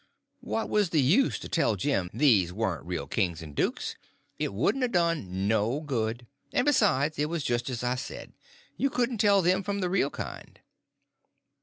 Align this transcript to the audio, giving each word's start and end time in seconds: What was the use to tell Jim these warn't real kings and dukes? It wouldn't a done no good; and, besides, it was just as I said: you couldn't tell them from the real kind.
What 0.39 0.67
was 0.67 0.89
the 0.89 0.99
use 0.99 1.37
to 1.37 1.47
tell 1.47 1.75
Jim 1.75 2.09
these 2.11 2.51
warn't 2.51 2.87
real 2.87 3.05
kings 3.05 3.43
and 3.43 3.53
dukes? 3.55 3.95
It 4.39 4.51
wouldn't 4.51 4.83
a 4.83 4.87
done 4.87 5.47
no 5.47 5.79
good; 5.79 6.25
and, 6.51 6.65
besides, 6.65 7.19
it 7.19 7.29
was 7.29 7.43
just 7.43 7.69
as 7.69 7.83
I 7.83 7.93
said: 7.93 8.33
you 8.77 8.89
couldn't 8.89 9.19
tell 9.19 9.43
them 9.43 9.61
from 9.61 9.79
the 9.79 9.91
real 9.91 10.09
kind. 10.09 10.59